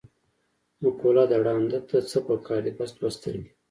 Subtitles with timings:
[0.81, 3.49] مقوله ده: ړانده ته څه په کار دي، بس دوه سترګې.